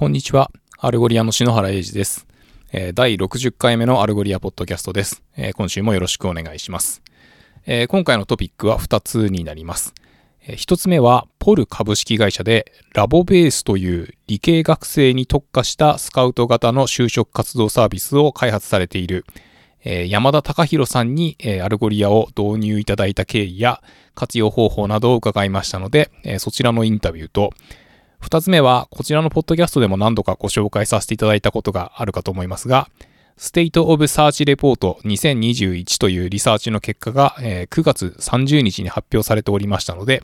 [0.00, 0.50] こんにちは。
[0.78, 2.26] Algolia の篠原英二です。
[2.72, 5.22] え第60回目の Algolia ポッドキャストです。
[5.36, 7.02] え今週もよろしくお願いします。
[7.66, 9.92] え今回のトピックは2つになります。
[10.46, 19.26] え1つ目は、 POL 株式会社で LabBase という理系学生に特化したスカウト型の就職活動サービスを開発されている
[19.84, 23.82] え山田隆弘さんに、え Algolia を導入いただいた経緯や
[24.14, 27.52] 活用方法などを伺いましたので、えそちらのインタビューと、
[28.20, 32.88] 二つ目は、こちらのポッドキャストでも何度かご紹介させていただいたことがあるかと思いますが、
[33.38, 40.22] State of Search Report 2021というリサーチの結果が、え9月30日に発表されておりましたので、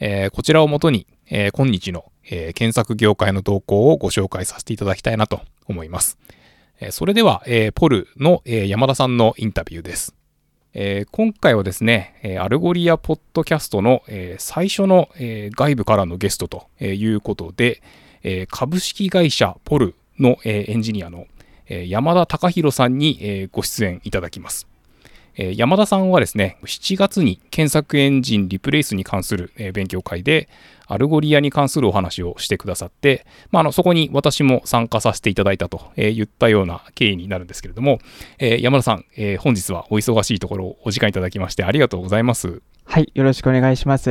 [0.00, 6.18] えこちらをもとに、え今日の、え検索業界の動向をご紹介させていただきたいなと思います。
[6.80, 10.16] えそれでは、え POL の、え山田さんのインタビューです。
[10.78, 17.80] えー、今回はですね、え Algolia ポッドキャストの、え、最初の、え、外部からのゲストということで、
[18.22, 21.28] え株式会社 POL の、えエンジニアの、
[21.70, 24.68] え山田隆弘さんに、えご出演いただきます。
[25.38, 30.48] え山田さんはですね、7月に検索エンジンリプレイスに関する、え勉強会で、
[30.86, 37.98] Algolia に関するお話をしてくださって、まあ、あのそこに私も参加させていただいたと、え言ったような経緯になるんですけれども、
[38.38, 42.62] え山田さん、え本日はお忙しいところお時間いただきましてありがとうございます。
[42.84, 44.10] はい、よろしくお願いします。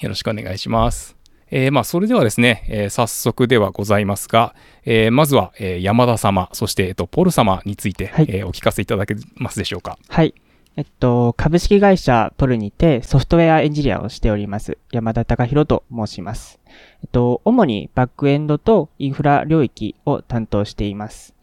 [0.00, 1.16] よろしくお願いします。
[1.50, 9.98] えー、まあ、それではですね、えー、早速ではございますが、えー、まずは、え山田様、そして、えっと、ポル様について、はい、えお聞かせいただけますでしょうか。
[10.08, 10.34] はい。
[10.76, 14.78] えっと、株式会社ポルにてソフトウェアエンジニアをしております。
[14.92, 16.60] 山田隆弘と申します。
[17.02, 21.34] えっと、主にバックエンドとインフラ領域を担当しています。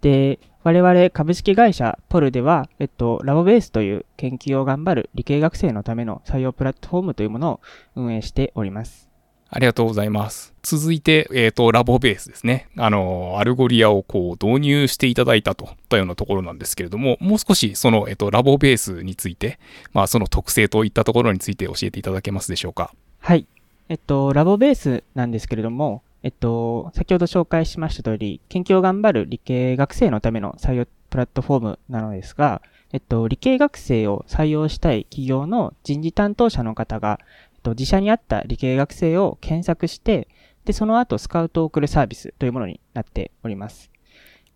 [0.00, 7.60] で、我々株式会社ポルでは、えっと、ラボベースという研究を頑張る理系学生のための採用プラットフォームというものを
[7.96, 9.09] 運営しております。
[9.52, 10.54] ありがとうございます。
[10.62, 12.68] 続いて、えっ、ー、と、 LabBase ですね。
[12.76, 19.58] あの、 Algolia をこう導入していただいたといったようなところなんですけれども、もう少しその、えっ、ー、と、 LabBase について、
[19.92, 22.94] まあ、その特性といったところについて教えていただけますでしょうか。
[23.18, 23.46] はい。
[23.88, 37.20] えっと、 LabBase なんですけれども、えっと、先ほど紹介しました通り、研究を頑張る理系学生のための採用プラットフォームなのですが、えっと、理系学生を採用したい企業の人事担当者の方が、
[37.62, 40.28] と、自社にあった理系学生を検索して、
[40.64, 43.90] で、その後スカウトを送るサービスというものになっております。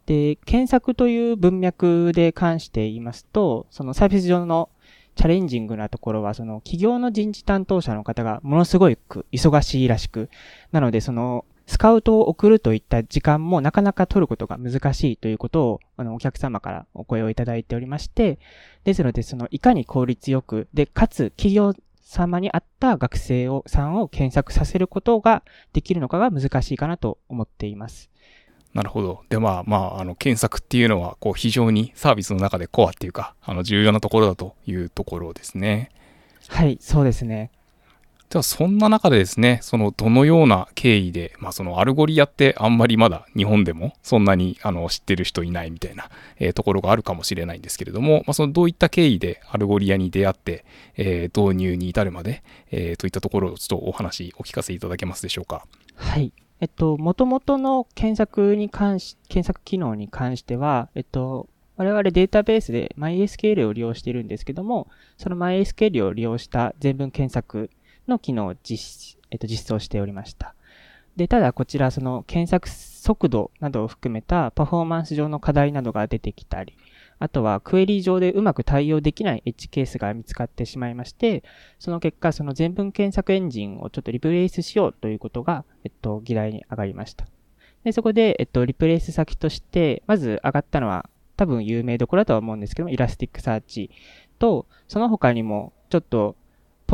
[0.07, 4.69] で、検索という文脈で関して言いますと、そのサービス上の
[5.17, 10.29] チャレンジングなところは、その企業の人事担当者の方がものすごく忙しいらしく、
[10.73, 18.39] なのでそのスカウトを送るといった時間もなかなか取ることが難しいということを、あの、お客様からお声をいただいておりまして、
[18.85, 25.43] ですので、その、いかに効率よく、で、かつ、企業様に合った学生を、さんを検索させることが
[25.73, 28.11] できるのかが難しいかなと思っています。
[28.75, 29.23] なるほど。
[29.29, 35.91] で、まあまあ、あの、検索っていうのは、こう、非常にサービスの中でコアっていうか、あの、重要なところだというところですね。
[36.49, 37.51] はい、そうですね。
[38.34, 50.65] ではそんな中でですね、そのどのような経緯で、まあ、その Algolia ってあんまりまだ日本でもそんなにあの知ってる人いないみたいな、えー、ところがあるかもしれないんですけれども、まあ、そのどういった経緯で Algolia に出会って、
[50.97, 52.43] えー、導入に至るまで、
[52.73, 55.65] えー、といったところをちょっとお話お聞かせいただけますでしょうか。
[55.94, 56.33] はい。
[56.59, 61.47] えっと、もともとの検索に関し、検索機能に関しては、えっと、
[61.77, 67.71] 我々データベースで MySQL を利用しているんですけども、その MySQL を利用した全文検索
[68.09, 70.55] の機能を実,、えっと、実装しておりました。
[71.17, 76.77] で、ただこちらその検索速度などを含めたパフォーマンス上の課題などが出てきたり、
[77.19, 81.45] あとはクエリ上でうまく対応できないエッジケースが見つかってしまいまして、
[81.79, 87.27] その結果その全文検索エンジンをちょっとリプレイスしようということが、えっと、議題に上がりました。
[87.85, 93.91] で、そこで、えっと、リプレイス先として、まず上がったのは多分有名どころだとは思うんですけども、 Elasticsearch
[94.39, 96.35] と、その他にもちょっと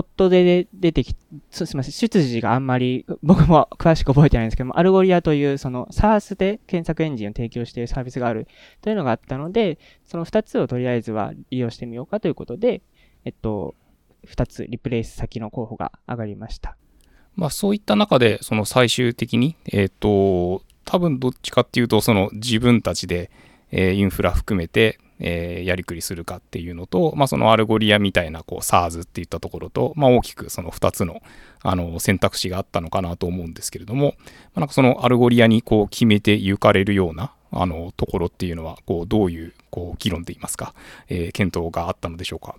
[0.01, 1.15] ぽっと出てき、
[1.51, 8.49] すみません、出自があんまり、僕も詳しく覚えてないんですけども、 Algolia という、その SaaS で検索エンジンを提供しているサービスがある
[8.81, 12.81] というのがあったので、その2つをとりあえずは利用してみようかということで、
[13.27, 13.75] えっと、
[14.27, 16.77] 2つリプレイス先の候補が上がりました。
[17.37, 23.31] まあそういった中で、その最終的に、えっ、と、多分どっちかっていうと、その自分たちで、
[23.71, 31.23] えー、インフラ含めて、えー、やりくりするかっていうのと、まあ、その Algolia みたいなこう SaaS っていったところと、まあ、大きくその2つの
[31.63, 40.75] あの選択肢があったのかなと思うんですけれども、まあ、なんかその Algolia にこう決めて行かれるようなあのところっていうのはこうどういうこう議論で言いますか、
[41.09, 42.57] えー、検討があったのでしょうか？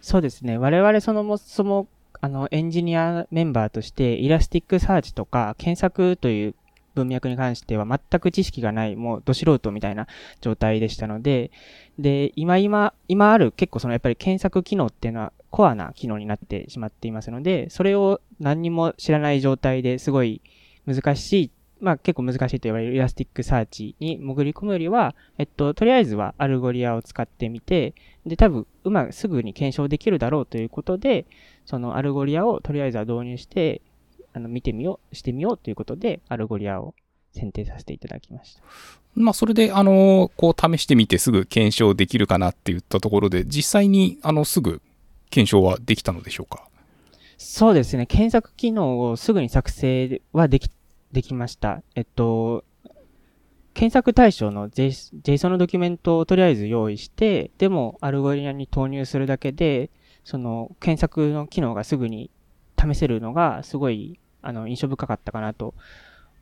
[0.00, 1.88] そうですね我々そのもそも
[2.20, 6.54] あのエンジニアメンバーとして Elasticsearch とか検索という
[6.96, 10.08] 文脈に関しては全く知識がない、もうど素人みたいな
[10.40, 11.52] 状態でしたので、
[11.98, 20.40] で、今今、今ある結構そのやっぱり検索機能っていうのはコアな機能になってしまっていますので、それを何にも知らない状態ですごい
[20.86, 21.50] 難しい、
[21.80, 27.94] まあ結構難しいと言われる Elasticsearch に潜り込むよりは、えっと、とりあえずは Algolia を使ってみて、
[28.24, 31.26] で、多分、うまくすぐに検証できるだろうということで、
[31.64, 33.82] その Algolia をとりあえずは導入して、
[34.36, 36.94] あの、見てみよう、してみようということで、 Algolia を
[37.32, 38.62] 選定させていただきました。
[39.14, 44.82] まあ、それで、あの、こう試してみてすぐ検証できるかなって言ったところで、実際に、あの、すぐ
[45.30, 46.68] 検証はできたのでしょうか？
[47.38, 48.04] そうですね。
[48.04, 50.70] 検索機能をすぐに作成はでき、
[51.12, 51.82] できました。
[51.94, 52.62] えっと、
[53.72, 59.88] 検索対象の JSON のドキュメントをとりあえず用意して、でも Algolia に投入するだけで、
[60.24, 62.30] その検索の機能がすぐに
[62.78, 65.74] 試せるのがすごいあの印象深かったかなと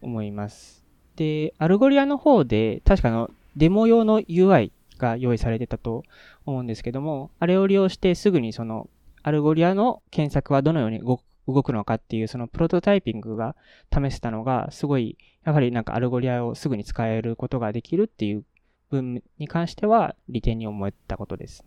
[0.03, 0.85] 思います。
[1.17, 6.03] で、 Algolia の方で、確かのデモ用の UI が用意されてたと
[6.45, 8.91] 思うんですけども、あれを利用してすぐにその
[9.23, 13.57] Algolia の検索はどのように動くのかっていうそのプロトタイピングが
[13.93, 18.45] 試せたのがすごい、やはりなんか Algolia をすぐに使えることができるっていう
[18.91, 21.65] 分に関しては利点に思えたことです。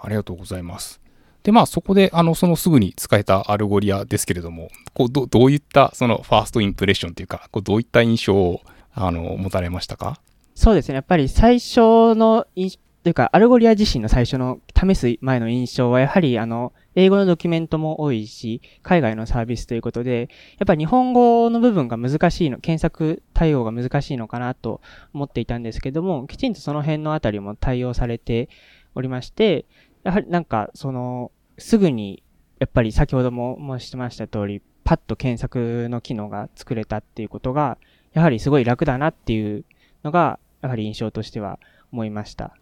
[0.00, 1.00] ありがとうございます。
[1.42, 8.60] で、まあそこで、あの、そのすぐに使えた Algolia ですけれども、こうどどういったそのファーストインプレッションというか、こうどういった印象を
[8.92, 10.20] あの持たれましたか？
[10.54, 10.96] そうですね。
[10.96, 24.80] やっぱり最初の印というか、アルゴリア自身の最初の試す前の印象は、やはり、あの、英語のドキュメントも多いし、海外のサービスということで、やっぱり日本語の部分が難しいの、検索対応が難しいのかなと
[25.14, 28.48] 思っていたんですけども、きちんとその辺のあたりも対応されて
[28.96, 29.64] おりまして、
[30.04, 32.22] やはりなんか、その、すぐに、
[32.58, 37.78] やっぱり先ほども申しました通り、パッと検索の機能が作れたっていうことが、
[38.12, 39.64] やはりすごい楽だなっていう
[40.02, 41.58] のが、やはり印象としては
[41.92, 42.56] 思いました。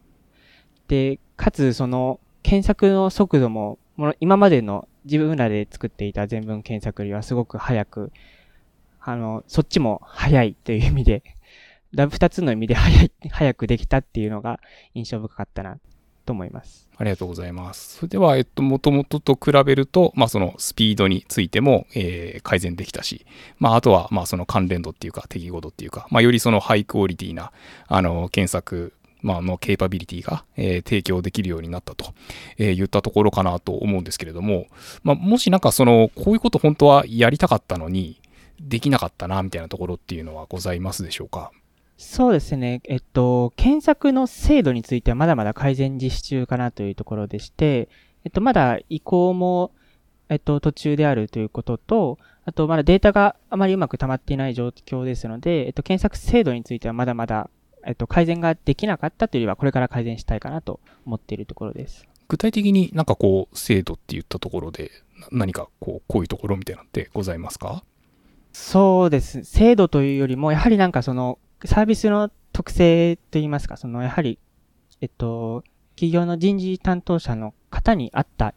[0.88, 3.78] で、かつその検索の速度も、
[4.20, 8.12] 今までの自分らで作っていた全文検索よりはすごく早く、
[9.00, 11.22] あの、そっちも早いという意味で、
[11.92, 14.60] 二つの意味で早い、早くできたっていうのが
[14.94, 15.78] 印象深かったな
[16.26, 16.86] と思います。
[16.98, 17.96] ありがとうございます。
[17.96, 23.24] それでは、えっと、もともとと比べると、まあ、そのスピードについても、えー、改善できたし、
[23.58, 27.52] まあ、あとは、まあ、その関連度っていうか、適合度っていうか、まあ、よりそのハイクオリティな、
[27.86, 28.92] あの、検索、
[29.22, 32.14] まあ、のケーパビリティが、えー、提供できるようになったと、
[32.58, 34.66] えー、言ったところかなと思うんですけれども、
[35.02, 38.20] まあ、もしなんかその、こういうこと本当はやりたかったのに、
[38.58, 41.50] できなかったな、みたいなところっていうのはございますでしょうか？
[41.96, 42.82] そうですね。
[42.84, 47.88] えっと、検索の精度についてはまだまだ改善実施中かなというところでして、
[48.24, 49.72] えっと、まだ移行も、
[50.28, 57.50] えっと、途中であるということと、あと、まだデータがあまりうまく溜まっていない状況ですので、えっと、検索精度についてはまだまだ、
[57.84, 62.06] えっと、改善ができなかったというよりは、これから改善したいかなと思っているところです。
[62.28, 64.90] 具体的になんかこう、精度って言ったところで、
[65.32, 67.82] 何かこう、こういうところみたいなのってございますか？
[68.52, 69.44] そうです。
[69.44, 74.38] 精度というよりも、やはりなんかその、サービスの特性といいますか、その、やはり、
[75.00, 75.64] えっと、
[75.94, 78.54] 企業の人事担当者の方に合った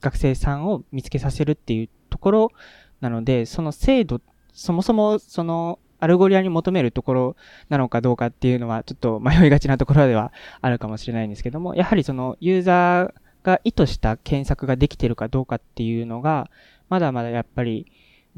[0.00, 2.52] 学生さんを見つけさせるっていうところ
[3.00, 4.20] なので、その制度、
[4.52, 7.36] そもそもその Algolia に求めるところ
[7.68, 16.50] なのかどうかっていうのはちょっと 迷いがちなところではあるかもしれないんですけども、やはりそのユーザーが意図した検索ができてるかどうかっていうのが、
[16.88, 17.86] まだまだやっぱり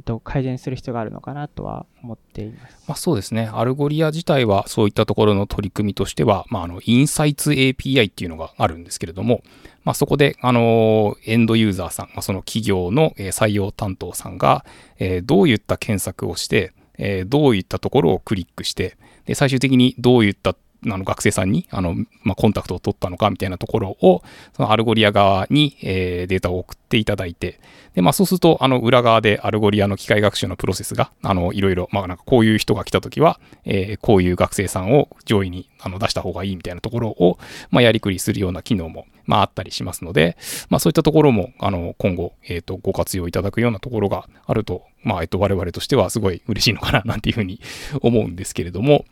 [0.05, 2.76] と、改善する必要があるのかなとは思っています。
[2.88, 3.50] まあ、そうですね。
[3.52, 9.43] Algolia 自体はそういったところの取り組みとしては、まあ、あの、 Insights API っていうのがあるんですけれども、
[9.85, 14.64] まあ、そこで、あの、エンドユーザーさん、ま、その企業の採用担当さんが、
[14.99, 20.55] えー、どういった検索をして、えー、どういったところをクリックして、で、最終的にどういった
[20.87, 24.23] あの学生さんにあの、まあ、コンタクトを取ったのかみたいなところを、
[24.56, 27.61] その Algolia 側に、えー、データを送っていただいて、
[27.94, 37.38] で、まあ、そうすると、あの、裏側で Algolia の機械学習のプロセスが、あの、いろいろ、まあ、なんかこういう人が来たときは、えー、こういう学生さんを上位にあの出した方がいいみたいなところを、
[37.70, 40.37] まあ、やりくりするような機能も、まあ、あったりしますので、
[40.68, 47.61] まあ、そういったところも、あの、今後、え、ー、と、ご活用いただくようなところがあると、まあ、えっ、と、我々としてはすごい嬉しいのかな、なんていうふうに
[48.00, 49.04] 思うんですけれども、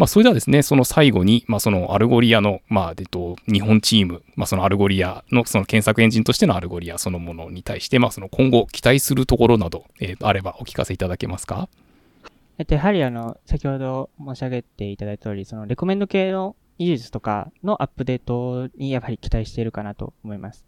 [0.00, 11.68] まあ、それではですね、その最後に、まあ、その Algolia の、まあ、えっと、日本チーム、まあ、その Algolia の、その検索エンジンとしての Algolia そのものに対して、まあ、その今後期待するところなど、えー、あればお聞かせいただけますか？
[12.56, 20.64] えっと、やはりあの、先ほど申し上げていただいた通り、そのレコメンド系の技術とかのアップデートにやはり期待しているかなと思います。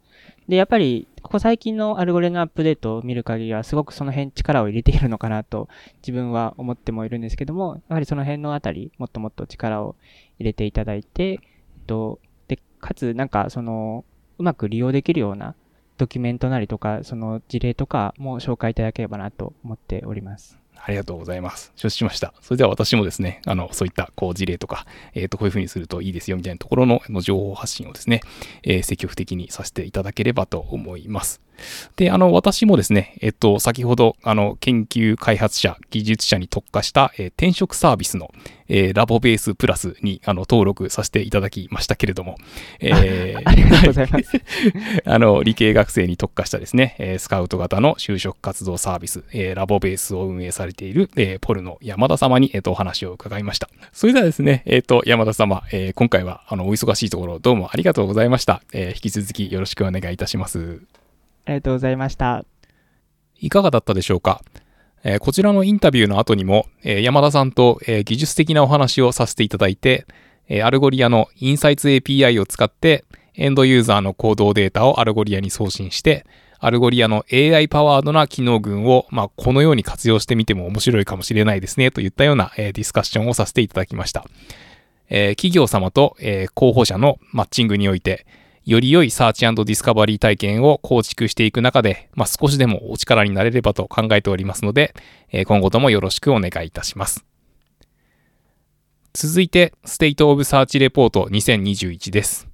[0.47, 5.71] で、やっぱり、ここ最近のアルゴリのアップデートを見る限りは、すごくその辺力を入れているのかなと
[6.03, 9.97] 自分は思ってもいるんですけども、やはりその辺のあたり、もっともっと力を
[10.39, 11.39] 入れていただいて、えっ
[11.87, 14.05] と、で、かつ、なんか、その、
[14.37, 15.55] うまく利用できるような
[15.97, 20.62] ドキュメントなりとか、その事例とかも紹介いただければなと思っております。
[20.85, 21.73] ありがとうございます。
[21.77, 22.35] 承知しました。
[22.41, 28.21] それでは私もですね、あの、そういったこう事例とか、えっ、ー、と、こういうふうにするといいですよみたいなところのの情報発信をですね、
[28.63, 31.42] えー、積極的にさせていただければと思います。
[31.97, 38.33] で、あの、私もですね、えっと、先ほど、あの、研究開発者、技術者に特化した、えー、転職サービスの、
[38.69, 42.37] えー、ラボベースプラスに、あの、登録させていただきましたけれども、
[42.81, 44.41] えー、 ありがとうございます。
[45.05, 53.69] あの、理系学生に特化したですね、えー、スカウト型の就職活動サービス、えー、ラボベースを運営されている、えー、ポルの山田様に、えっ、ー、と、お話を伺いました。
[53.93, 58.63] それではですね、えっ、ー、と、山田様、えー、今回は、あの、お忙しいところ、どうもありがとうございました。
[58.73, 61.02] えー、引き続きよろしくお願いいたします。
[61.45, 62.45] ありがとうございました。
[63.39, 64.43] いかがだったでしょうか？
[65.05, 70.07] え、こちらのインタビューの後にも、え、山田さんと、え、技術的なお話をさせていただいて、
[70.49, 76.25] えアルゴリアのインサイツ API を使って、エンドユーザーの行動データをアルゴリアに送信して、
[76.61, 84.25] アルゴリアの AI パワードな機能群を、まあ、このように活用してみても面白いかもしれないですね、といったような、えディスカッションをさせていただきました。
[85.11, 88.25] え企業様と、え候補者のマッチングにおいて、
[88.65, 94.95] より良い search discovery 体験を構築していく中で、まあ、少しでもお力になれればと考えておりますので、
[95.33, 97.25] え今後ともよろしくお願いいたします。
[99.15, 102.49] 続いて、 State of Search Report 2021です。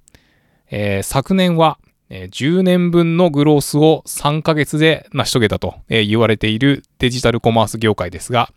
[0.71, 1.77] えー、昨年は、
[2.09, 8.51] え10年分のグロースを3ヶ月で成し遂げたと、え言われているデジタルコマース業界ですが、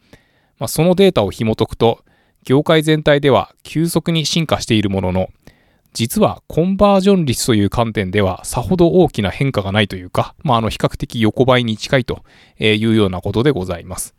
[0.59, 2.02] まあ、そのデータを紐解くと、
[2.44, 5.28] 業界全体では急速に進化しているものの、
[5.92, 12.25] 実はコンバージョン率という観点ではさほど大きな変化がないというか、まあ、あの比較的横ばいに近いと
[12.58, 14.14] いうようなことでございます。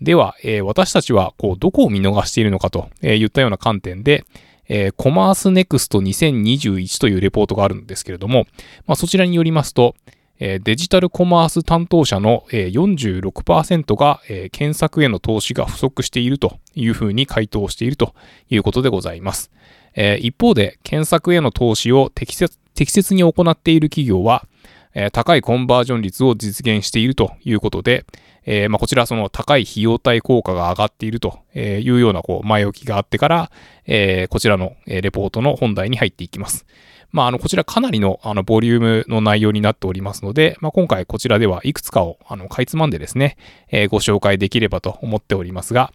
[0.00, 4.24] では、えー、私たちはこうどこを見逃しているのかといったような観点で、
[4.68, 8.46] えー、コマースネクスト2021というレポートがあるんですけれども、
[8.86, 9.94] まあ、そちらによりますと、
[10.38, 18.14] えー、デジタルコマース担当者の、えー、46%が、えー、検索への投資が不足しているというふうに回答していると
[18.50, 19.50] いうことでございます。
[19.96, 24.46] え、一方で、検索への投資を適切適切に行っている企業は、
[24.94, 28.04] え、高いコンバージョン率を実現しているということで、
[28.44, 33.50] え、ま、こちらその高い費用対効果が上がっているというようなこう前置きがあってから、
[33.86, 36.66] え、こちらのレポートの本題に入っていきます。
[37.12, 43.36] まあ、あの、こちらかなりの、あの、ボリュームの内容になっておりますので、まあ、今回こちらではいくつかを、あの、かいつまんでですね、
[43.70, 45.92] え、ご紹介できればと思っておりますが、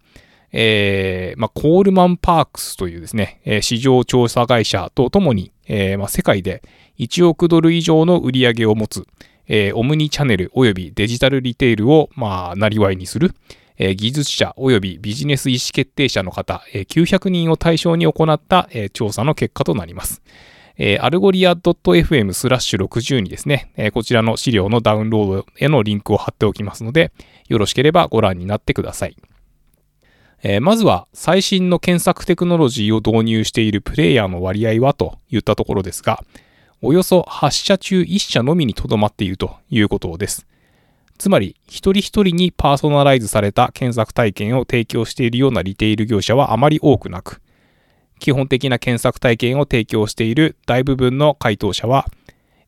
[0.53, 6.62] えー、まあ、コールマン・パークスというですね、えー、市場調査会社とともに、えー、まあ、世界で
[7.00, 9.05] 1億ドル以上の売り上げを持つ、
[9.48, 13.34] え、オムニチャンネル及びデジタルリテールを、まあ、なりわいにする、
[13.77, 20.22] え、技術者及びビジネス意思決定者の方、えー、900人を対象に行った、え、調査の結果となります。
[20.77, 27.12] えー、アルゴリア .fm スラッシュ60にですね、え、こちらの資料のダウンロードへのリンクを貼っておきますので、
[27.48, 29.15] よろしければご覧になってください。
[30.43, 36.24] えー、まずは最新の検索テクノロジーを導入しているプレイヤーの割合はといったところですが、
[36.81, 40.48] およそ8社中1社のみにとどまっているということです。
[41.19, 47.39] つまり、一人一人にパーソナライズされた検索体験を提供しているようなリテール業者はあまり多くなく、
[48.17, 52.07] 基本的な検索体験を提供している大部分の回答者は、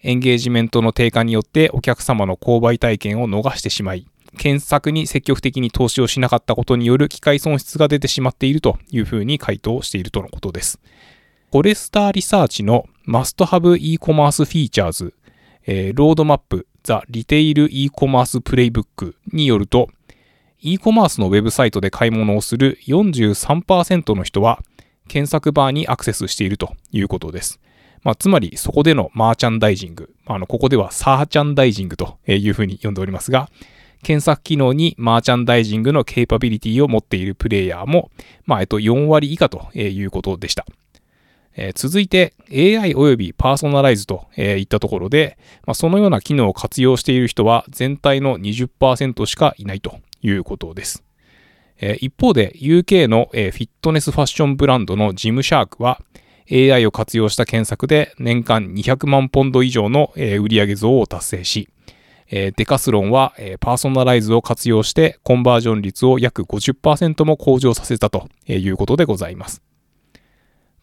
[0.04, 4.06] エンゲージメントの低下によってお客様の購買体験を逃してしまい、
[4.38, 10.80] 検索に積極的に投資をしなかったことによる機械損失が出てしまっているというふうに回答しているとのことです。
[11.52, 15.14] フォレスターリサーチの Must Have E-Commerce Features、
[15.66, 19.90] えー、ロードマップ The Retail E-Commerce Playbook によると、
[20.60, 24.64] e コマースのウェブサイトで買い物をする43%の人は
[25.08, 27.60] 検索バーにアクセスしているということです。
[28.04, 33.50] まあ、つまりそこでのマーチャンダイジング、あの、ここでは searchandising というふうに呼んでおりますが、
[34.04, 38.12] 検索機能にマーチャンダイジングの capability を持っているプレイヤーも、
[38.46, 40.66] まあ、えっと、4割以下ということでした。
[41.56, 51.04] えー、続いて AI 及びパーソナライズといったところで、まあ、そのような機能を活用している人は全体の20%しかいないということです。
[51.80, 56.02] えー、一方で UK の、えー、フィットネスファッションブランドのジムシャークは
[56.52, 61.70] AI を活用した検索で年間200万ポンド以上の、えー、売上増を達成し、
[62.30, 69.62] えデカスロンは、えパーソナライズを活用してコンバージョン率を約50%も向上させたということでございます。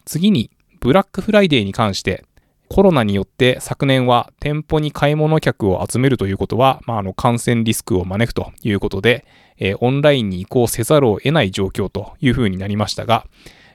[0.05, 2.25] 次にブラックフライデーに関して、
[2.71, 9.25] コロナによって昨年は店舗に買い物客を集めるということは、まあ、あの感染リスクを招くということで、
[9.57, 13.25] えーオンラインに移行せざるを得ない状況というふうになりましたが、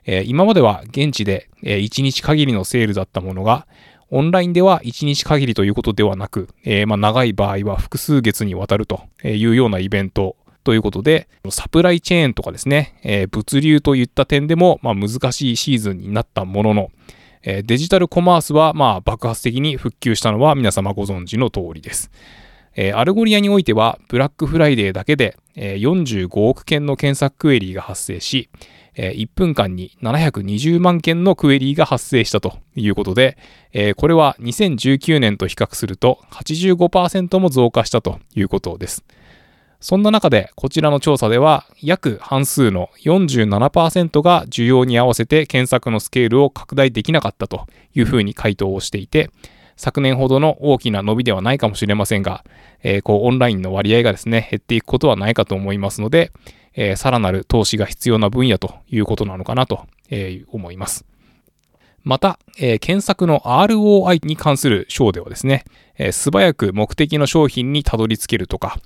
[0.07, 3.67] えー今までは現地で、え1日限りのセールだったものが、
[4.11, 16.91] オンラインでは1日限りということではなく、えーまあ、長い場合は複数月にわたるというようなイベントということで、サプライチェーンとかですね、えー物流といった点でも、まあ、難しいシーズンになったものの、
[17.43, 22.11] えーデジタルコマースは、まあ、爆発的に復旧したのは皆様ご存知の通りです。
[22.75, 28.51] えーアルゴリアにおいては、ブラックフライデーだけで、えー45億件の検索クエリーが発生し、
[28.97, 33.37] え1分間に720万件のクエリーが発生したということで、
[33.97, 39.05] これは2019年と比較すると85%も増加したということです。
[39.81, 49.31] そんな中で、こちらの調査では、約半数の47%が需要に合わせて検索のスケールを拡大できなかったというふうに回答をしていて、
[49.77, 52.45] 昨年ほどの大きな伸びではないかもしれませんが、
[52.83, 56.33] えーこうオンラインの割合がですね、減っていくことはないかと思いますので、
[56.75, 61.05] えーさらなる投資が必要な分野ということなのかなと、えー思います。
[62.07, 65.65] また、えー検索の ROI に関する章ではですね、
[65.99, 68.79] えー素早く目的の商品にたどり着けるとか、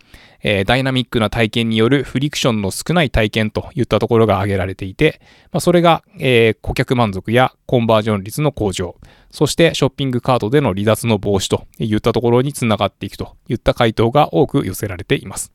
[0.43, 5.21] えーダイナミックな体験によるフリクションの少ない体験といったところが挙げられていて、
[5.53, 8.97] まあ、それが、え顧客満足やコンバージョン率の向上、
[9.31, 15.53] そしてショッピングカートでの離脱の防止といったところにつながっていくといった回答が多く寄せられています。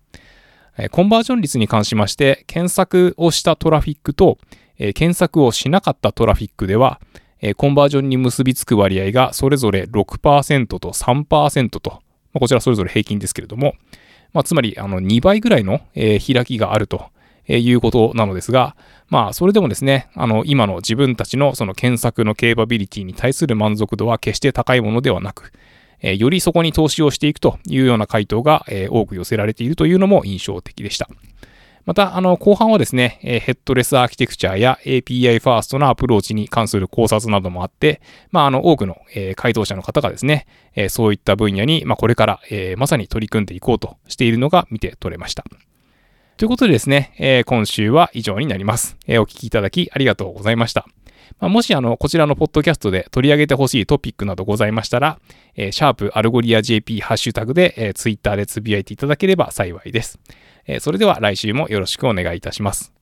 [0.91, 4.37] コンバージョン率に関しまして、検索をしたトラフィックと、
[4.77, 6.99] え検索をしなかったトラフィックでは、
[7.47, 11.99] えコンバージョンに結びつく割合がそれぞれ6%と3%と、ま
[12.35, 13.75] あこちらそれぞれ平均ですけれども、
[14.33, 17.05] まあ、つまりあの2倍ぐらいの、え開きがあると
[17.47, 18.75] いうことなのですが、
[19.07, 25.51] まあ、それでもですね、あの、今の自分たちのその検索のケーパビリティに対する満足度は決して高いものではなく、
[26.01, 31.07] えーよりそこに投資をしていくというような回答が、えー多く寄せられているというのも印象的でした。
[31.85, 45.45] また、あの、後半はですね、えヘッドレスアーキテクチャや API ファーストなアプローチに関する考察などもあって、まあ、あの、多くの、え回答者の方がですね、えそういった分野に、まあ、これから、えまさに取り組んでいこうとしているのが見て取れました。
[46.37, 48.97] ということでですね、えー今週は以上になります。
[49.07, 50.85] えーお聞きいただきありがとうございました。
[51.39, 55.19] まあ、もしあの、こちらのポッドキャストで取り上げてほしいトピックなどございましたら、
[55.55, 60.19] えーシャープアルゴリア JP ハッシュタグで、えー、ツイッターでつぶやいていただければ幸いです。
[60.67, 62.94] えーそれでは来週もよろしくお願いいたします。